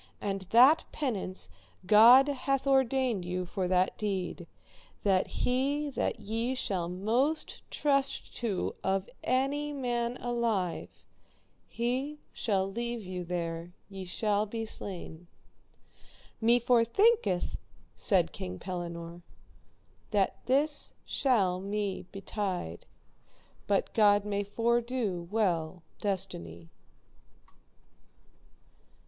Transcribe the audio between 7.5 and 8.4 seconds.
trust